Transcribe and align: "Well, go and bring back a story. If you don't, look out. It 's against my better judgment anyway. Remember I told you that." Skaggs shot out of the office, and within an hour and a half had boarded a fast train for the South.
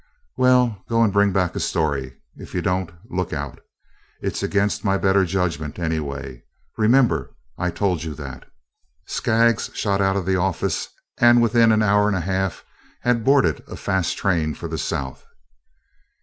"Well, 0.35 0.83
go 0.89 1.03
and 1.03 1.13
bring 1.13 1.31
back 1.31 1.55
a 1.55 1.59
story. 1.59 2.17
If 2.35 2.55
you 2.55 2.63
don't, 2.63 2.91
look 3.11 3.33
out. 3.33 3.59
It 4.19 4.35
's 4.35 4.41
against 4.41 4.83
my 4.83 4.97
better 4.97 5.25
judgment 5.25 5.77
anyway. 5.77 6.41
Remember 6.75 7.35
I 7.55 7.69
told 7.69 8.01
you 8.03 8.15
that." 8.15 8.49
Skaggs 9.05 9.69
shot 9.75 10.01
out 10.01 10.15
of 10.15 10.25
the 10.25 10.37
office, 10.37 10.87
and 11.19 11.39
within 11.39 11.71
an 11.71 11.83
hour 11.83 12.07
and 12.07 12.17
a 12.17 12.21
half 12.21 12.65
had 13.01 13.23
boarded 13.23 13.63
a 13.67 13.75
fast 13.75 14.17
train 14.17 14.55
for 14.55 14.67
the 14.67 14.79
South. 14.79 15.23